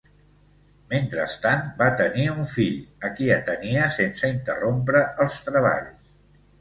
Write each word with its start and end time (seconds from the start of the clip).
Mentrestant 0.93 1.67
va 1.81 1.89
tenir 1.99 2.25
un 2.35 2.41
fill, 2.53 2.79
a 3.09 3.11
qui 3.19 3.29
atenia 3.35 3.87
sense 3.99 4.33
interrompre 4.39 5.03
els 5.27 5.39
treballs. 5.51 6.09